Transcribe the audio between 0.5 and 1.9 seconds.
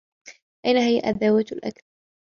أين هي أدوات الأكل؟